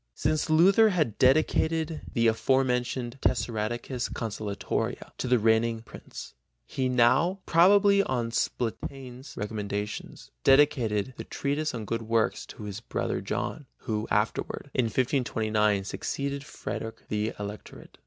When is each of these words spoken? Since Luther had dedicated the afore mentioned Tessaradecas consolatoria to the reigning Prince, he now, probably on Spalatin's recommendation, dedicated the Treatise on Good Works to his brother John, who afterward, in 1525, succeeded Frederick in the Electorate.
Since 0.15 0.49
Luther 0.49 0.89
had 0.89 1.19
dedicated 1.19 2.01
the 2.11 2.25
afore 2.25 2.63
mentioned 2.63 3.19
Tessaradecas 3.21 4.09
consolatoria 4.09 5.11
to 5.19 5.27
the 5.27 5.37
reigning 5.37 5.83
Prince, 5.83 6.33
he 6.65 6.89
now, 6.89 7.37
probably 7.45 8.01
on 8.01 8.31
Spalatin's 8.31 9.37
recommendation, 9.37 10.15
dedicated 10.43 11.13
the 11.17 11.23
Treatise 11.23 11.75
on 11.75 11.85
Good 11.85 12.01
Works 12.01 12.47
to 12.47 12.63
his 12.63 12.79
brother 12.79 13.21
John, 13.21 13.67
who 13.77 14.07
afterward, 14.09 14.71
in 14.73 14.85
1525, 14.85 15.85
succeeded 15.85 16.43
Frederick 16.43 17.01
in 17.01 17.05
the 17.09 17.33
Electorate. 17.39 17.99